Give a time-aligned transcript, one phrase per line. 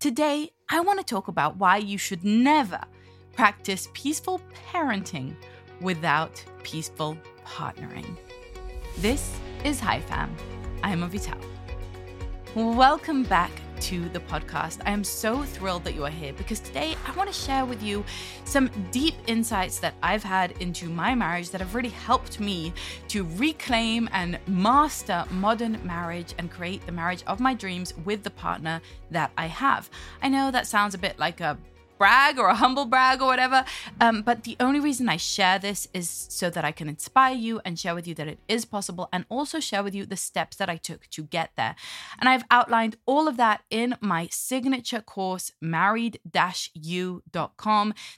[0.00, 2.78] Today, I want to talk about why you should never
[3.32, 4.40] practice peaceful
[4.70, 5.34] parenting
[5.80, 8.16] without peaceful partnering.
[8.98, 9.34] This
[9.64, 10.36] is Hi Fam.
[10.84, 11.42] I am Avital.
[12.54, 14.80] Welcome back to the podcast.
[14.84, 17.82] I am so thrilled that you are here because today I want to share with
[17.82, 18.04] you
[18.44, 22.72] some deep insights that I've had into my marriage that have really helped me
[23.08, 28.30] to reclaim and master modern marriage and create the marriage of my dreams with the
[28.30, 28.80] partner
[29.10, 29.88] that I have.
[30.22, 31.56] I know that sounds a bit like a
[31.98, 33.64] brag or a humble brag or whatever.
[34.00, 37.60] Um, but the only reason I share this is so that I can inspire you
[37.64, 40.56] and share with you that it is possible and also share with you the steps
[40.56, 41.76] that I took to get there.
[42.18, 46.24] And I've outlined all of that in my signature course, married-u.com.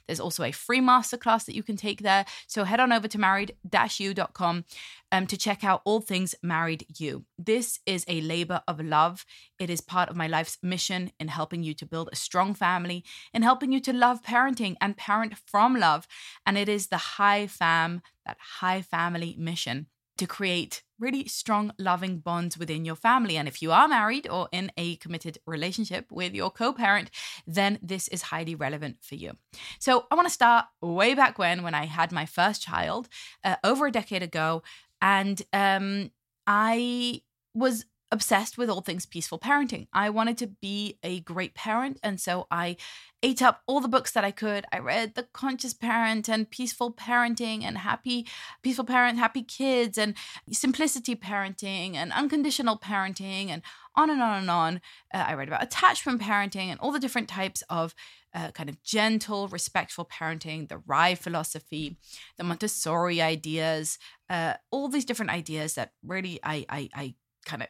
[0.07, 2.25] There's also a free masterclass that you can take there.
[2.47, 4.65] So head on over to married-u.com
[5.11, 7.25] um, to check out all things Married You.
[7.37, 9.25] This is a labor of love.
[9.59, 13.03] It is part of my life's mission in helping you to build a strong family,
[13.33, 16.07] in helping you to love parenting and parent from love.
[16.45, 22.19] And it is the high fam, that high family mission to create really strong, loving
[22.19, 23.35] bonds within your family.
[23.35, 27.09] And if you are married or in a committed relationship with your co parent,
[27.47, 29.31] then this is highly relevant for you.
[29.79, 33.09] So I want to start way back when, when I had my first child
[33.43, 34.61] uh, over a decade ago.
[35.01, 36.11] And um,
[36.47, 37.21] I
[37.53, 39.87] was obsessed with all things peaceful parenting.
[39.93, 41.97] I wanted to be a great parent.
[42.03, 42.75] And so I
[43.23, 44.65] ate up all the books that I could.
[44.73, 48.27] I read The Conscious Parent and Peaceful Parenting and Happy
[48.63, 50.15] Peaceful Parent, Happy Kids and
[50.51, 53.61] Simplicity Parenting and Unconditional Parenting and
[53.95, 54.81] on and on and on.
[55.13, 57.95] Uh, I read about attachment parenting and all the different types of
[58.33, 61.97] uh, kind of gentle, respectful parenting, the RIE philosophy,
[62.37, 63.97] the Montessori ideas,
[64.29, 67.15] uh, all these different ideas that really I, I, I
[67.45, 67.69] kind of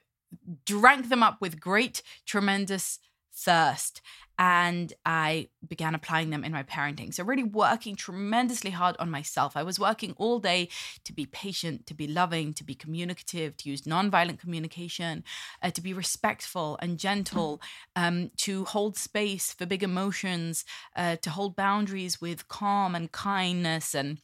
[0.66, 3.00] drank them up with great, tremendous
[3.34, 4.02] thirst
[4.42, 7.14] and I began applying them in my parenting.
[7.14, 9.56] So, really working tremendously hard on myself.
[9.56, 10.70] I was working all day
[11.04, 15.24] to be patient, to be loving, to be communicative, to use nonviolent communication,
[15.62, 17.62] uh, to be respectful and gentle,
[17.96, 20.66] um, to hold space for big emotions,
[20.96, 24.18] uh, to hold boundaries with calm and kindness and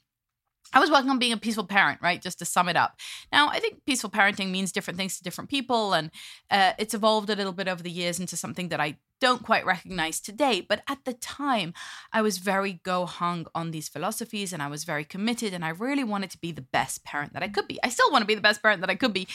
[0.74, 2.22] I was working on being a peaceful parent, right?
[2.22, 3.00] Just to sum it up.
[3.32, 6.12] Now, I think peaceful parenting means different things to different people, and
[6.52, 9.66] uh, it's evolved a little bit over the years into something that I don't quite
[9.66, 10.62] recognize today.
[10.62, 11.74] But at the time,
[12.12, 15.70] I was very go hung on these philosophies and I was very committed, and I
[15.70, 17.80] really wanted to be the best parent that I could be.
[17.84, 19.28] I still want to be the best parent that I could be.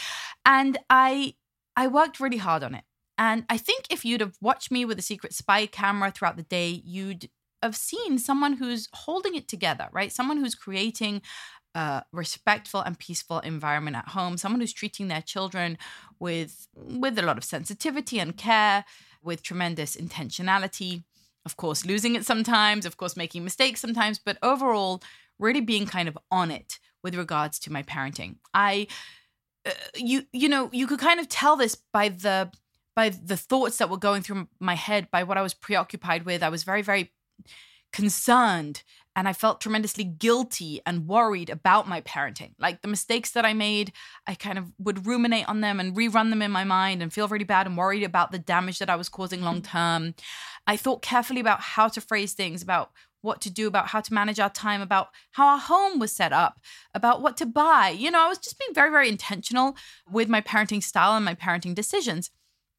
[0.45, 1.35] And I
[1.77, 2.85] I worked really hard on it.
[3.19, 6.43] And I think if you'd have watched me with a secret spy camera throughout the
[6.43, 7.29] day, you'd
[7.63, 10.13] have seeing someone who's holding it together, right?
[10.13, 11.23] Someone who's creating
[11.75, 15.79] a respectful and peaceful environment at home, someone who's treating their children
[16.19, 18.85] with with a lot of sensitivity and care,
[19.23, 21.05] with tremendous intentionality.
[21.45, 25.03] Of course, losing it sometimes, of course, making mistakes sometimes, but overall,
[25.39, 28.37] really being kind of on it with regards to my parenting.
[28.55, 28.87] I,
[29.67, 32.53] uh, you, you know, you could kind of tell this by the
[32.95, 36.43] by the thoughts that were going through my head, by what I was preoccupied with.
[36.43, 37.13] I was very, very
[37.93, 38.83] concerned
[39.15, 42.55] and I felt tremendously guilty and worried about my parenting.
[42.59, 43.93] Like the mistakes that I made,
[44.27, 47.29] I kind of would ruminate on them and rerun them in my mind and feel
[47.29, 50.15] really bad and worried about the damage that I was causing long term.
[50.67, 54.15] I thought carefully about how to phrase things, about what to do, about how to
[54.15, 56.59] manage our time, about how our home was set up,
[56.95, 57.91] about what to buy.
[57.91, 59.77] You know, I was just being very, very intentional
[60.11, 62.31] with my parenting style and my parenting decisions.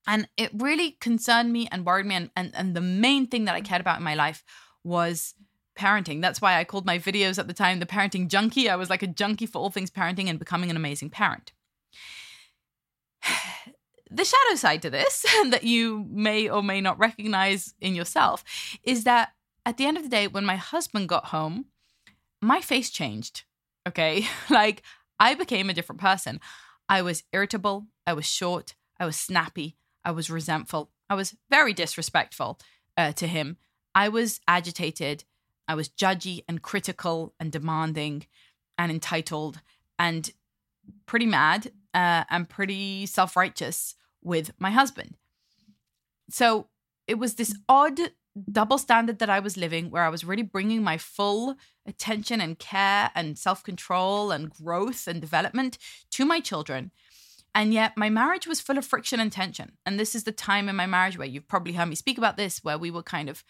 [0.08, 2.16] And it really concerned me and worried me.
[2.16, 4.44] And, and, and the main thing that I cared about in my life
[4.84, 5.34] was
[5.78, 6.22] parenting.
[6.22, 8.70] That's why I called my videos at the time the parenting junkie.
[8.70, 11.52] I was like a junkie for all things parenting and becoming an amazing parent.
[14.12, 18.44] The shadow side to this that you may or may not recognize in yourself
[18.84, 19.30] is that
[19.66, 21.66] at the end of the day, when my husband got home,
[22.40, 23.42] my face changed.
[23.88, 24.28] Okay.
[24.52, 24.84] Like
[25.20, 26.40] I became a different person.
[26.88, 27.88] I was irritable.
[28.06, 28.76] I was short.
[29.00, 29.78] I was snappy.
[30.06, 30.90] I was resentful.
[31.10, 32.60] I was very disrespectful
[32.98, 33.58] uh, to him.
[33.96, 35.24] I was agitated.
[35.68, 38.26] I was judgy and critical and demanding
[38.78, 39.62] and entitled
[40.00, 40.32] and
[41.06, 45.16] pretty mad uh, and pretty self righteous with my husband.
[46.30, 46.68] So
[47.08, 48.00] it was this odd
[48.52, 51.56] double standard that I was living where I was really bringing my full
[51.86, 55.78] attention and care and self control and growth and development
[56.12, 56.92] to my children.
[57.56, 59.74] And yet my marriage was full of friction and tension.
[59.86, 62.38] And this is the time in my marriage where you've probably heard me speak about
[62.38, 63.44] this, where we were kind of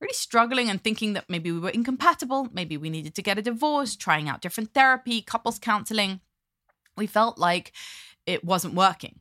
[0.00, 3.42] really struggling and thinking that maybe we were incompatible, maybe we needed to get a
[3.42, 6.20] divorce, trying out different therapy, couples counseling.
[6.96, 7.72] We felt like
[8.26, 9.20] it wasn't working.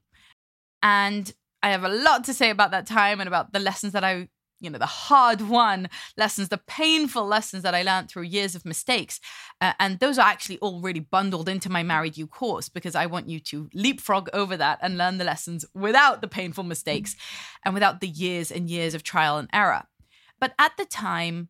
[0.82, 1.32] And
[1.62, 4.30] I have a lot to say about that time and about the lessons that I
[4.64, 8.66] you know the hard won lessons the painful lessons that i learned through years of
[8.66, 9.20] mistakes.
[9.62, 13.30] Uh, and those are actually all really bundled into my Married-U course because i want
[13.30, 17.16] you to leapfrog over that and learn the lessons without the painful mistakes
[17.64, 19.84] and without the years and years of trial and error.
[20.40, 21.50] But at the time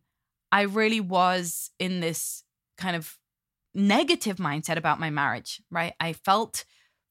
[0.52, 2.42] i really was in this
[2.76, 3.18] kind of
[3.74, 5.94] negative mindset about my marriage right?
[6.00, 6.64] I felt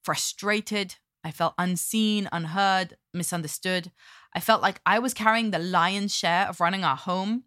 [0.03, 3.91] frustrated I felt unseen, unheard, misunderstood.
[4.33, 7.43] I felt like I was carrying the lion's share of running our home.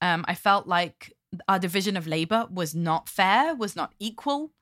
[0.00, 1.12] Um, I felt like
[1.48, 4.52] our division of labor was not fair, was not equal.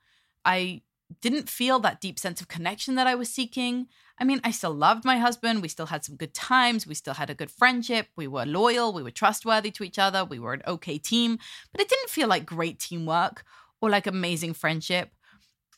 [0.44, 0.82] I
[1.20, 3.86] didn't feel that deep sense of connection that I was seeking.
[4.18, 5.62] I mean, I still loved my husband.
[5.62, 6.86] We still had some good times.
[6.86, 8.08] We still had a good friendship.
[8.16, 8.92] We were loyal.
[8.92, 10.24] We were trustworthy to each other.
[10.24, 11.38] We were an okay team,
[11.72, 13.44] but it didn't feel like great teamwork
[13.80, 15.10] or like amazing friendship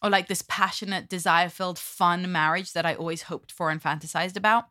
[0.07, 4.37] or like this passionate, desire filled, fun marriage that I always hoped for and fantasized
[4.37, 4.69] about.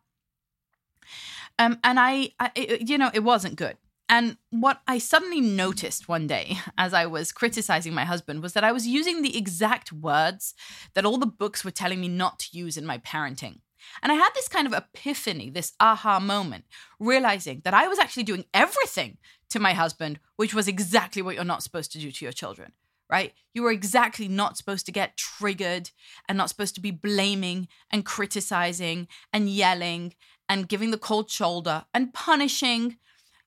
[1.58, 3.76] Um, and I, I it, you know, it wasn't good.
[4.08, 8.64] And what I suddenly noticed one day as I was criticizing my husband was that
[8.64, 10.54] I was using the exact words
[10.94, 13.60] that all the books were telling me not to use in my parenting.
[14.02, 16.64] And I had this kind of epiphany, this aha moment,
[16.98, 19.18] realizing that I was actually doing everything
[19.50, 22.72] to my husband, which was exactly what you're not supposed to do to your children
[23.10, 23.32] right?
[23.54, 25.90] You were exactly not supposed to get triggered
[26.28, 30.14] and not supposed to be blaming and criticizing and yelling
[30.48, 32.98] and giving the cold shoulder and punishing.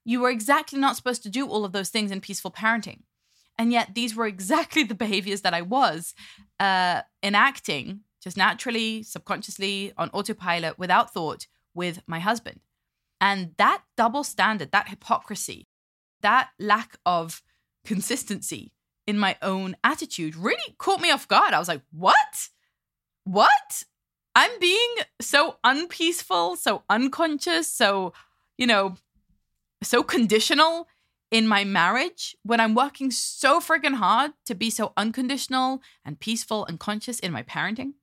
[0.05, 3.01] You were exactly not supposed to do all of those things in peaceful parenting.
[3.57, 6.13] And yet, these were exactly the behaviors that I was
[6.59, 12.59] uh, enacting just naturally, subconsciously, on autopilot, without thought, with my husband.
[13.21, 15.67] And that double standard, that hypocrisy,
[16.21, 17.41] that lack of
[17.85, 18.73] consistency
[19.09, 21.51] in my own attitude really caught me off guard.
[21.51, 22.49] I was like, what?
[23.23, 23.83] What?
[24.35, 28.13] I'm being so unpeaceful, so unconscious, so,
[28.55, 28.97] you know,
[29.81, 30.87] so conditional
[31.31, 36.63] in my marriage when I'm working so friggin' hard to be so unconditional and peaceful
[36.67, 37.93] and conscious in my parenting.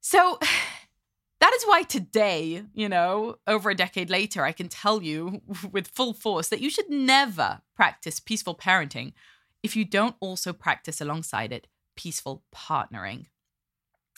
[0.00, 0.38] So
[1.40, 5.88] that is why today, you know, over a decade later, I can tell you with
[5.88, 9.12] full force that you should never practice peaceful parenting
[9.62, 11.66] if you don't also practice alongside it
[11.96, 13.26] peaceful partnering.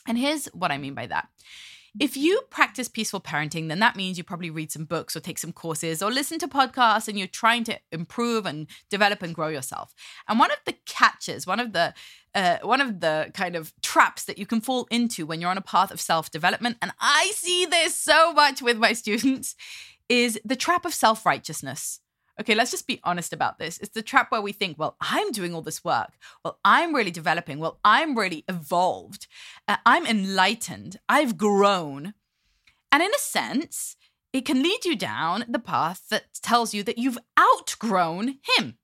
[0.07, 1.29] And here's what I mean by that.
[1.97, 5.37] If you practice peaceful parenting, then that means you probably read some books or take
[5.37, 9.47] some courses or listen to podcasts and you're trying to improve and develop and grow
[9.47, 9.93] yourself.
[10.27, 11.93] And one of the catches, one of the
[12.33, 15.57] uh, one of the kind of traps that you can fall into when you're on
[15.57, 19.55] a path of self development, and I see this so much with my students,
[20.09, 22.01] is the trap of self righteousness.
[22.39, 23.77] Okay, let's just be honest about this.
[23.77, 26.13] It's the trap where we think, well, I'm doing all this work.
[26.43, 27.59] Well, I'm really developing.
[27.59, 29.27] Well, I'm really evolved.
[29.67, 30.97] Uh, I'm enlightened.
[31.07, 32.13] I've grown.
[32.91, 33.95] And in a sense,
[34.33, 38.77] it can lead you down the path that tells you that you've outgrown him,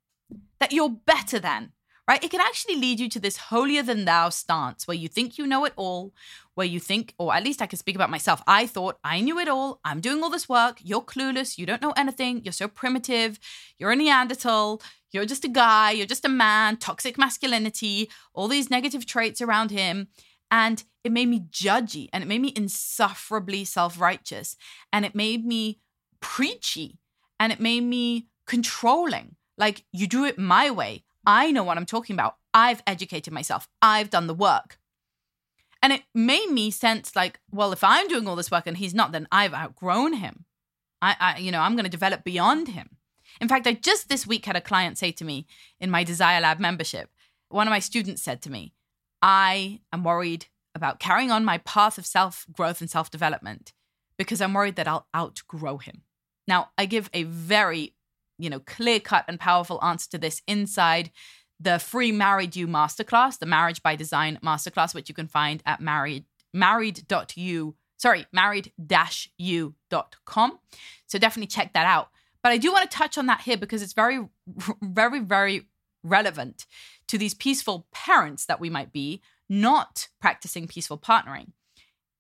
[0.60, 1.74] that you're better than,
[2.12, 2.24] right?
[2.26, 5.48] It can actually lead you to this holier than thou stance where you think you
[5.48, 6.14] know it all,
[6.56, 8.44] where you think, or at least I can speak about myself.
[8.46, 9.80] I thought I knew it all.
[9.86, 10.80] I'm doing all this work.
[10.84, 11.58] You're clueless.
[11.58, 12.42] You don't know anything.
[12.44, 13.40] You're so primitive.
[13.80, 14.82] You're a Neanderthal.
[15.12, 15.92] You're just a guy.
[15.92, 16.76] You're just a man.
[16.76, 20.10] Toxic masculinity, all these negative traits around him.
[20.52, 24.58] And it made me judgy and it made me insufferably self righteous.
[24.92, 25.80] And it made me
[26.20, 27.00] preachy
[27.40, 29.38] and it made me controlling.
[29.58, 31.06] Like, you do it my way.
[31.26, 32.36] I know what I'm talking about.
[32.54, 33.68] I've educated myself.
[33.82, 34.78] I've done the work.
[35.84, 38.94] And it made me sense like, well, if I'm doing all this work and he's
[38.94, 40.46] not, then I've outgrown him.
[41.02, 42.98] I, I you know, I'm going to develop beyond him.
[43.40, 45.48] In fact, I just this week had a client say to me
[45.80, 47.10] in my Desire Lab membership,
[47.50, 48.74] one of my students said to me,
[49.22, 53.74] I am worried about carrying on my path of self growth and self development
[54.18, 56.04] because I'm worried that I'll outgrow him.
[56.48, 57.96] Now, I give a very,
[58.42, 61.12] you know, clear cut and powerful answer to this inside
[61.60, 66.26] the free Married-U masterclass, the Marriage by Design masterclass, which you can find at married
[66.54, 69.80] married.you, sorry, married-u.com.
[71.08, 72.10] So definitely check that out.
[72.44, 74.28] But I do want to touch on that here because it's very,
[74.82, 75.70] very, very
[76.04, 76.66] relevant
[77.08, 81.52] to these peaceful parents that we might be not practicing peaceful partnering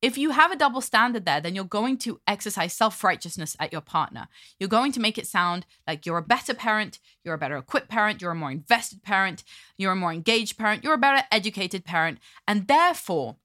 [0.02, 3.72] if you have a double standard there, then you're going to exercise self righteousness at
[3.72, 4.28] your partner.
[4.60, 7.90] You're going to make it sound like you're a better parent, you're a better equipped
[7.90, 9.44] parent, you're a more invested parent,
[9.78, 12.20] you're a more engaged parent, you're a better educated parent.
[12.48, 13.38] And therefore,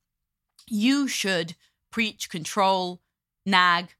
[0.66, 1.54] you should
[1.90, 3.00] preach, control,
[3.44, 3.94] nag,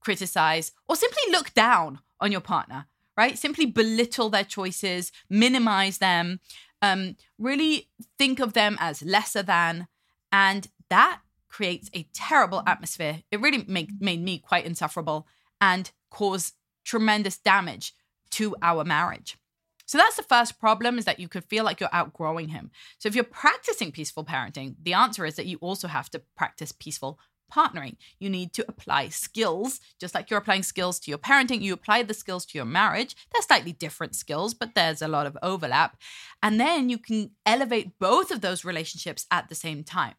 [0.00, 3.36] criticize, or simply look down on your partner, right?
[3.36, 6.40] Simply belittle their choices, minimize them,
[6.82, 9.88] um, really think of them as lesser than.
[10.32, 11.20] And that
[11.50, 13.22] creates a terrible atmosphere.
[13.30, 15.26] It really make, made me quite insufferable.
[15.60, 16.54] and cause
[16.84, 17.94] tremendous damage
[18.30, 19.36] to our marriage.
[19.86, 22.70] So that's the first problem is that you could feel like you're outgrowing him.
[22.98, 26.72] So if you're practicing peaceful parenting, the answer is that you also have to practice
[26.72, 27.18] peaceful
[27.52, 27.96] partnering.
[28.20, 32.04] You need to apply skills, just like you're applying skills to your parenting, you apply
[32.04, 33.16] the skills to your marriage.
[33.32, 35.96] They're slightly different skills, but there's a lot of overlap.
[36.40, 40.14] And then you can elevate both of those relationships at the same time.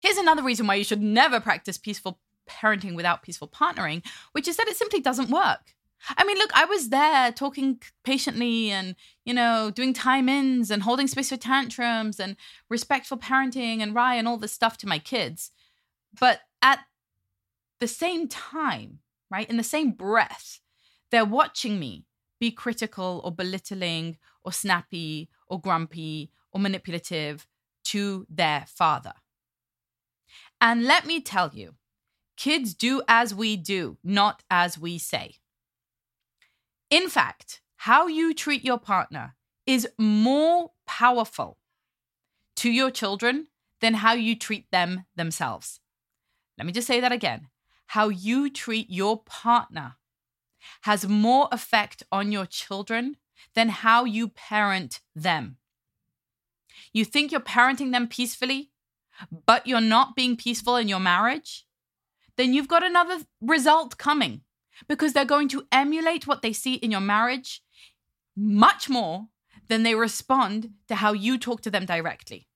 [0.00, 4.56] Here's another reason why you should never practice peaceful parenting without peaceful partnering, which is
[4.56, 5.74] that it simply doesn't work.
[6.16, 10.82] I mean, look, I was there talking patiently and, you know, doing time ins and
[10.82, 12.36] holding space for tantrums and
[12.70, 15.50] respectful parenting and RIE and all this stuff to my kids.
[16.18, 16.80] But at
[17.80, 19.00] the same time,
[19.30, 20.60] right, in the same breath,
[21.10, 22.04] they're watching me
[22.38, 27.48] be critical or belittling or snappy or grumpy or manipulative
[27.84, 29.14] to their father.
[30.60, 31.74] And let me tell you,
[32.36, 35.36] kids do as we do, not as we say.
[36.90, 39.36] In fact, how you treat your partner
[39.66, 41.58] is more powerful
[42.56, 43.46] to your children
[43.80, 45.80] than how you treat them themselves.
[46.56, 47.48] Let me just say that again.
[47.88, 49.94] How you treat your partner
[50.82, 53.16] has more effect on your children
[53.54, 55.56] than how you parent them.
[56.92, 58.70] You think you're parenting them peacefully,
[59.46, 61.66] but you're not being peaceful in your marriage?
[62.36, 64.42] Then you've got another result coming
[64.86, 67.62] because they're going to emulate what they see in your marriage
[68.36, 69.26] much more
[69.68, 72.46] than they respond to how you talk to them directly.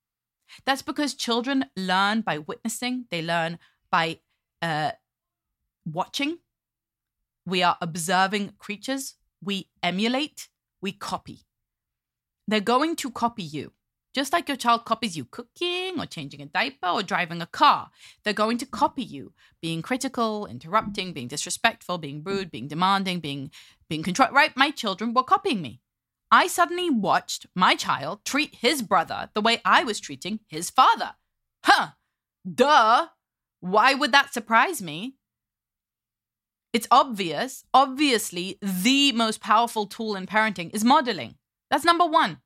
[0.65, 3.59] That's because children learn by witnessing, they learn
[3.91, 4.21] by
[4.61, 4.93] uh,
[5.85, 6.39] watching.
[7.45, 10.49] We are observing creatures, we emulate,
[10.81, 11.41] we copy.
[12.47, 13.73] They're going to copy you.
[14.15, 17.91] Just like your child copies you cooking or changing a diaper or driving a car,
[18.23, 23.51] they're going to copy you being critical, interrupting, being disrespectful, being rude, being demanding, being
[23.89, 24.29] being control.
[24.31, 24.57] Right?
[24.57, 25.81] My children were copying me.
[26.31, 31.13] I suddenly watched my child treat his brother the way I was treating his father.
[31.65, 31.89] Huh.
[32.51, 33.09] Duh.
[33.61, 35.17] Why would that surprise me?
[36.73, 37.65] It's obvious.
[37.75, 41.37] Obviously, the most powerful tool in parenting is modeling.
[41.71, 42.39] That's number one.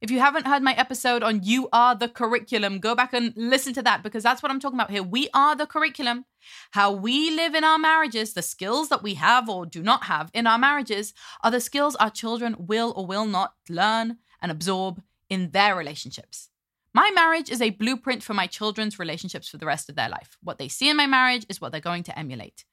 [0.00, 3.74] If you haven't heard my episode on You Are the Curriculum, go back and listen
[3.74, 5.02] to that because that's what I'm talking about here.
[5.02, 6.24] We are the curriculum.
[6.70, 10.30] How we live in our marriages, the skills that we have or do not have
[10.32, 15.02] in our marriages, are the skills our children will or will not learn and absorb
[15.28, 16.48] in their relationships.
[16.94, 20.38] My marriage is a blueprint for my children's relationships for the rest of their life.
[20.40, 22.64] What they see in my marriage is what they're going to emulate.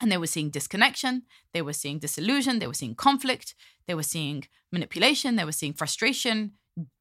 [0.00, 1.22] And they were seeing disconnection,
[1.54, 3.54] they were seeing disillusion, they were seeing conflict,
[3.86, 6.52] they were seeing manipulation, they were seeing frustration,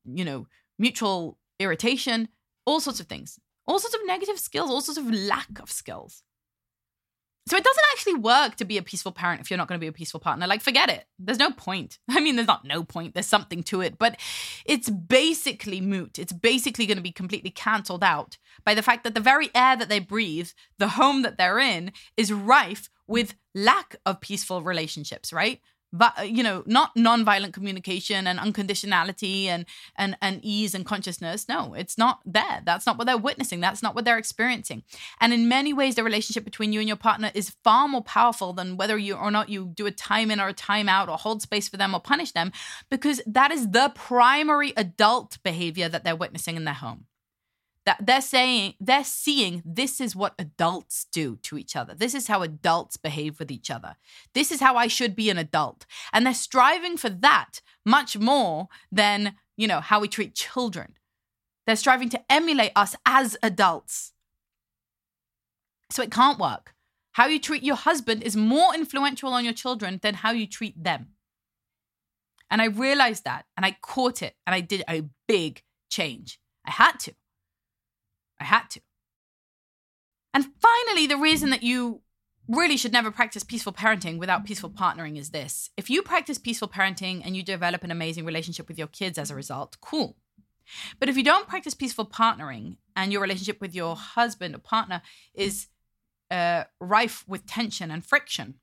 [0.06, 0.48] you know,
[0.80, 2.30] mutual irritation,
[2.66, 3.38] all sorts of things,
[3.68, 6.24] all sorts of negative skills, all sorts of lack of skills.
[7.48, 9.84] So it doesn't actually work to be a peaceful parent if you're not going to
[9.84, 10.48] be a peaceful partner.
[10.48, 11.06] Like, forget it.
[11.20, 12.00] There's no point.
[12.10, 13.14] I mean, there's not no point.
[13.14, 14.20] There's something to it, but
[14.66, 16.18] it's basically moot.
[16.18, 19.76] It's basically going to be completely cancelled out by the fact that the very air
[19.76, 20.50] that they breathe,
[20.80, 25.62] the home that they're in, is rife with lack of peaceful relationships, right?
[25.98, 31.48] But uh, you know not non-violent communication and unconditionality and and and ease and consciousness.
[31.48, 32.62] No it's not there.
[32.66, 33.60] That's not what they're witnessing.
[33.60, 34.84] That's not what they're experiencing.
[35.20, 38.54] And in many ways the relationship between you and your partner is far more powerful
[38.54, 41.18] than whether you or not you do a time in or a time out or
[41.18, 42.52] hold space for them or punish them
[42.90, 47.06] because that is the primary adult behavior that they're witnessing in their home
[47.86, 51.94] that they're saying they're seeing this is what adults do to each other.
[51.94, 53.96] This is how adults behave with each other.
[54.34, 55.86] This is how i should be an adult.
[56.12, 60.94] And they're striving for that much more than you know how we treat children.
[61.66, 64.14] They're striving to emulate us as adults.
[65.92, 66.74] So it can't work.
[67.14, 70.84] How you treat your husband is more influential on your children than how you treat
[70.84, 71.10] them.
[72.50, 76.40] And i realized that and i caught it and i did a big change.
[76.66, 77.14] I had to
[78.40, 78.82] I had to.
[80.34, 82.02] And finally, the reason that you
[82.48, 85.70] really should never practice peaceful parenting without peaceful partnering is this.
[85.78, 89.32] If you practice peaceful parenting and you develop an amazing relationship with your kids as
[89.32, 90.18] a result, cool.
[91.00, 95.02] But if you don't practice peaceful partnering and your relationship with your husband or partner
[95.34, 95.68] is
[96.32, 98.56] uh, rife with tension and friction,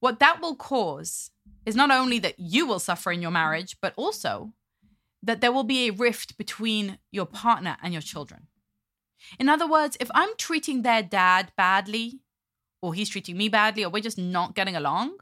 [0.00, 1.30] what that will cause
[1.66, 4.52] is not only that you will suffer in your marriage, but also
[5.22, 8.46] that there will be a rift between your partner and your children.
[9.38, 12.20] In other words, if I'm treating their dad badly,
[12.80, 15.18] or he's treating me badly, or we're just not getting along,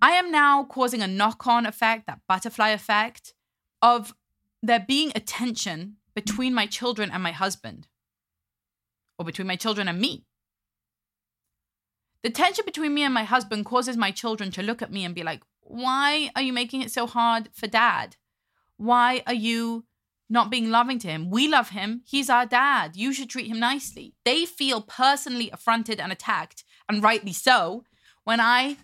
[0.00, 3.34] I am now causing a knock on effect, that butterfly effect
[3.80, 4.14] of
[4.62, 7.88] there being a tension between my children and my husband,
[9.18, 10.24] or between my children and me.
[12.22, 15.14] The tension between me and my husband causes my children to look at me and
[15.14, 18.16] be like, why are you making it so hard for dad?
[18.76, 19.84] Why are you
[20.28, 21.30] not being loving to him?
[21.30, 22.02] We love him.
[22.06, 22.96] He's our dad.
[22.96, 24.14] You should treat him nicely.
[24.24, 27.84] They feel personally affronted and attacked, and rightly so,
[28.24, 28.76] when I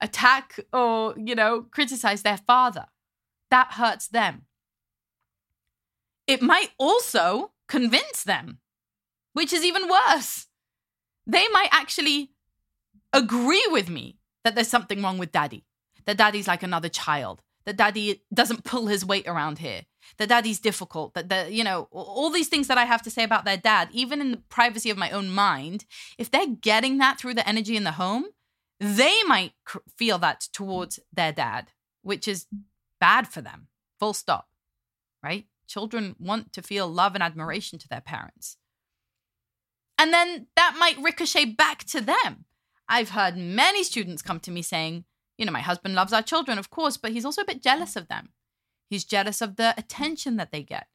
[0.00, 2.86] attack or, you know, criticize their father.
[3.50, 4.42] That hurts them.
[6.26, 8.58] It might also convince them,
[9.32, 10.46] which is even worse.
[11.26, 12.32] They might actually
[13.12, 15.64] agree with me that there's something wrong with daddy,
[16.04, 19.82] that daddy's like another child, that daddy doesn't pull his weight around here,
[20.18, 23.24] that daddy's difficult, that the, you know, all these things that I have to say
[23.24, 25.84] about their dad, even in the privacy of my own mind,
[26.18, 28.26] if they're getting that through the energy in the home,
[28.80, 29.52] they might
[29.96, 32.46] feel that towards their dad, which is
[33.00, 33.68] bad for them.
[33.98, 34.48] Full stop.
[35.22, 35.46] Right?
[35.66, 38.58] Children want to feel love and admiration to their parents.
[39.96, 42.44] And then that might ricochet back to them.
[42.88, 45.04] I've heard many students come to me saying,
[45.38, 47.96] you know, my husband loves our children, of course, but he's also a bit jealous
[47.96, 48.30] of them.
[48.88, 50.86] He's jealous of the attention that they get.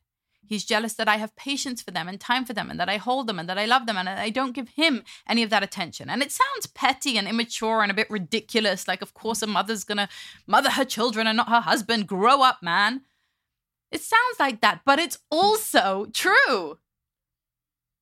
[0.45, 2.97] He's jealous that I have patience for them and time for them and that I
[2.97, 5.61] hold them and that I love them and I don't give him any of that
[5.61, 6.09] attention.
[6.09, 8.87] And it sounds petty and immature and a bit ridiculous.
[8.87, 10.09] Like, of course, a mother's to
[10.47, 12.07] mother her children and not her husband.
[12.07, 13.01] Grow up, man.
[13.91, 16.79] It sounds like that, but it's also true.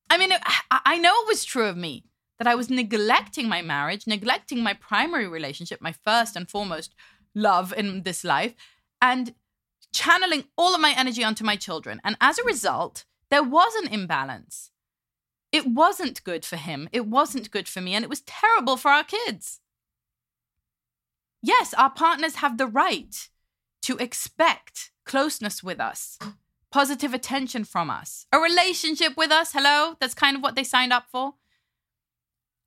[0.10, 0.32] I mean,
[0.72, 2.06] I know it was true of me
[2.40, 6.96] that I was neglecting my marriage, neglecting my primary relationship, my first and foremost
[7.36, 8.54] love in this life,
[9.02, 9.34] and
[9.98, 12.00] channeling all of my energy onto my children.
[12.04, 14.72] And as a result, there was an imbalance.
[15.52, 16.88] It wasn't good for him.
[16.92, 17.96] It wasn't good for me.
[17.96, 19.60] And it was terrible for our kids.
[21.42, 23.30] Yes, our partners have the right
[23.84, 26.20] to expect closeness with us,
[26.72, 29.54] positive attention from us, a relationship with us.
[29.54, 29.96] Hello?
[30.00, 31.36] That's kind of what they signed up for.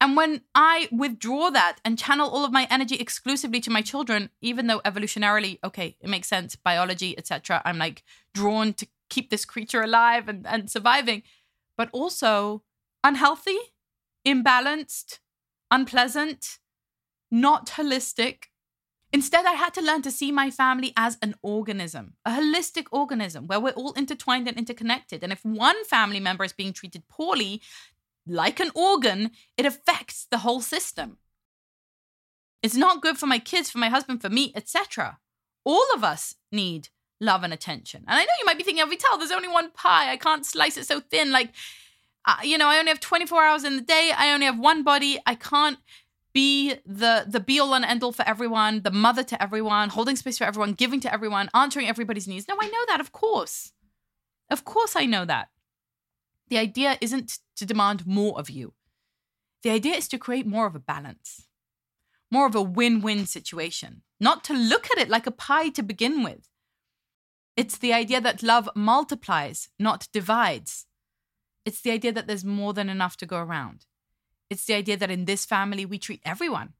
[0.00, 4.30] And when I withdraw that and channel all of my energy exclusively to my children,
[4.40, 9.44] even though evolutionarily, okay, it makes sense, biology, etc., I'm like drawn to keep this
[9.44, 11.22] creature alive and, and surviving,
[11.76, 12.62] but also
[13.04, 13.58] unhealthy,
[14.26, 15.18] imbalanced,
[15.70, 16.58] unpleasant,
[17.30, 18.44] not holistic.
[19.12, 23.48] Instead, I had to learn to see my family as an organism, a holistic organism
[23.48, 25.22] where we're all intertwined and interconnected.
[25.22, 27.60] And if one family member is being treated poorly,
[28.26, 31.18] like an organ, it affects the whole system.
[32.62, 35.18] It's not good for my kids, for my husband, for me, etc.
[35.64, 36.88] All of us need
[37.20, 38.04] love and attention.
[38.06, 40.10] And I know you might be thinking, Avital, there's only one pie.
[40.10, 41.32] I can't slice it so thin.
[41.32, 41.52] Like,
[42.26, 44.12] uh, you know, I only have 24 hours in the day.
[44.16, 45.18] I only have one body.
[45.26, 45.78] I can't
[46.32, 50.16] be the the be all and end all for everyone, the mother to everyone, holding
[50.16, 52.46] space for everyone, giving to everyone, answering everybody's needs.
[52.46, 53.72] No, I know that, of course.
[54.48, 55.48] Of course, I know that.
[56.50, 58.74] The idea isn't to demand more of you.
[59.62, 61.46] The idea is to create more of a balance,
[62.30, 65.82] more of a win win situation, not to look at it like a pie to
[65.82, 66.48] begin with.
[67.56, 70.86] It's the idea that love multiplies, not divides.
[71.64, 73.86] It's the idea that there's more than enough to go around.
[74.48, 76.72] It's the idea that in this family, we treat everyone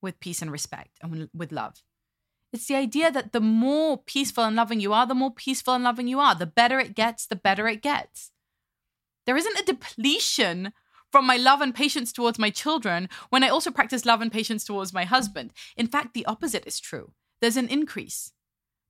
[0.00, 1.82] with peace and respect and with love.
[2.52, 5.82] It's the idea that the more peaceful and loving you are, the more peaceful and
[5.82, 6.34] loving you are.
[6.34, 8.30] The better it gets, the better it gets.
[9.26, 10.72] There isn't a depletion
[11.10, 14.64] from my love and patience towards my children when I also practice love and patience
[14.64, 15.52] towards my husband.
[15.76, 17.12] In fact, the opposite is true.
[17.40, 18.32] There's an increase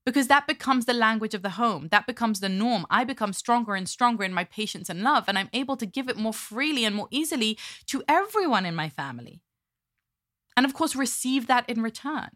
[0.05, 1.89] because that becomes the language of the home.
[1.91, 2.87] That becomes the norm.
[2.89, 6.09] I become stronger and stronger in my patience and love, and I'm able to give
[6.09, 9.43] it more freely and more easily to everyone in my family.
[10.57, 12.31] And of course, receive that in return.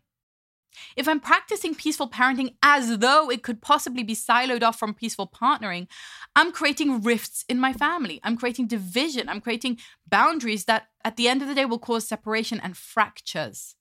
[0.96, 5.28] If I'm practicing peaceful parenting as though it could possibly be siloed off from peaceful
[5.28, 5.88] partnering,
[6.36, 8.20] I'm creating rifts in my family.
[8.22, 9.28] I'm creating division.
[9.28, 9.78] I'm creating
[10.08, 13.76] boundaries that at the end of the day will cause separation and fractures.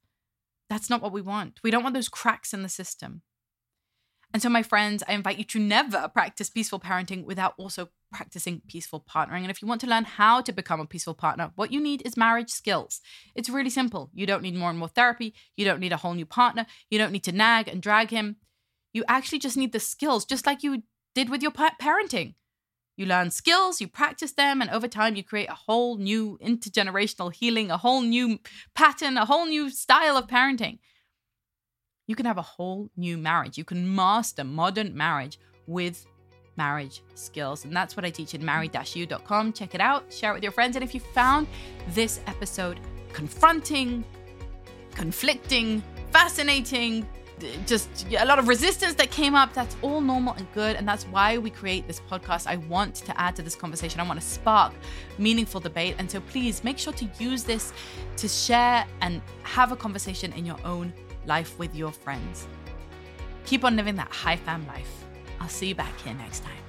[0.70, 1.60] That's not what we want.
[1.64, 3.22] We don't want those cracks in the system.
[4.32, 8.62] And so, my friends, I invite you to never practice peaceful parenting without also practicing
[8.68, 9.42] peaceful partnering.
[9.42, 12.02] And if you want to learn how to become a peaceful partner, what you need
[12.06, 13.02] is marriage skills.
[13.36, 14.10] It's really simple.
[14.14, 15.34] You don't need more and more therapy.
[15.56, 16.66] You don't need a whole new partner.
[16.90, 18.38] You don't need to nag and drag him.
[18.94, 22.36] You actually just need the skills, just like you did with your parenting.
[22.98, 27.34] You learn skills, you practice them, and over time, you create a whole new intergenerational
[27.34, 28.40] healing, a whole new
[28.76, 30.80] pattern, a whole new style of parenting
[32.10, 33.56] you can have a whole new marriage.
[33.56, 36.08] You can master modern marriage with
[36.66, 37.66] marriage skills.
[37.66, 39.54] And that's what I teach in married-u.com.
[39.54, 40.76] Check it out, share it with your friends.
[40.76, 41.48] And if you found
[42.00, 42.78] this episode
[43.14, 44.04] confronting,
[44.94, 47.08] conflicting, fascinating,
[47.66, 49.54] just a lot of resistance that came up.
[49.54, 50.76] That's all normal and good.
[50.76, 52.48] And that's why we create this podcast.
[52.48, 54.02] I want to add to this conversation.
[54.02, 54.74] I want to spark
[55.18, 55.96] meaningful debate.
[56.00, 57.72] And so please make sure to use this
[58.18, 60.94] to share and have a conversation in your own
[61.26, 62.48] life with your friends.
[63.46, 65.06] Keep on living that high fam life.
[65.40, 66.69] I'll see you back here next time.